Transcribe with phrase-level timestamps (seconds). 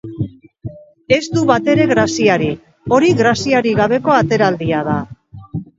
[1.17, 2.65] Ez du batere graziarik.
[2.97, 5.03] Hori graziarik gabeko ateraldia da.